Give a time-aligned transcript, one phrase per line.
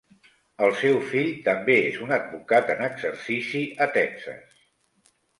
[0.67, 4.57] El seu fill també és un advocat en exercici a Texas.